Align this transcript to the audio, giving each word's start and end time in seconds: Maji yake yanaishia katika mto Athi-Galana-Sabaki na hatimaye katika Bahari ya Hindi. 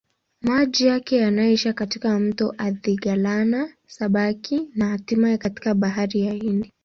Maji 0.41 0.85
yake 0.87 1.17
yanaishia 1.17 1.73
katika 1.73 2.19
mto 2.19 2.55
Athi-Galana-Sabaki 2.57 4.69
na 4.75 4.89
hatimaye 4.89 5.37
katika 5.37 5.73
Bahari 5.73 6.19
ya 6.19 6.33
Hindi. 6.33 6.71